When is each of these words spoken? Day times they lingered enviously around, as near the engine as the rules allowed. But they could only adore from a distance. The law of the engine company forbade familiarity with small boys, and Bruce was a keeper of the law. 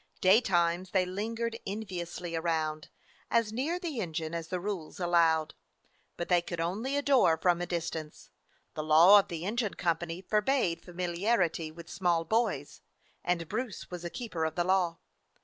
Day 0.19 0.41
times 0.41 0.89
they 0.93 1.05
lingered 1.05 1.59
enviously 1.63 2.35
around, 2.35 2.89
as 3.29 3.53
near 3.53 3.77
the 3.77 3.99
engine 3.99 4.33
as 4.33 4.47
the 4.47 4.59
rules 4.59 4.99
allowed. 4.99 5.53
But 6.17 6.27
they 6.27 6.41
could 6.41 6.59
only 6.59 6.97
adore 6.97 7.37
from 7.37 7.61
a 7.61 7.67
distance. 7.67 8.31
The 8.73 8.81
law 8.83 9.19
of 9.19 9.27
the 9.27 9.45
engine 9.45 9.75
company 9.75 10.19
forbade 10.23 10.81
familiarity 10.81 11.69
with 11.69 11.87
small 11.87 12.25
boys, 12.25 12.81
and 13.23 13.47
Bruce 13.47 13.91
was 13.91 14.03
a 14.03 14.09
keeper 14.09 14.43
of 14.43 14.55
the 14.55 14.63
law. 14.63 14.97